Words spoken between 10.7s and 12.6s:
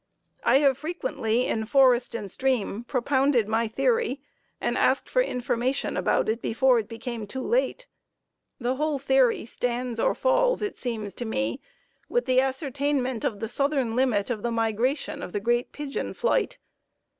seems to me, with the